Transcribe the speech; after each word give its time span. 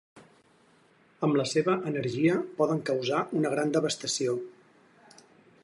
Amb 1.27 1.37
la 1.39 1.45
seva 1.51 1.75
energia 1.91 2.39
poden 2.61 2.81
causar 2.89 3.21
una 3.41 3.53
gran 3.57 3.75
devastació. 3.77 4.35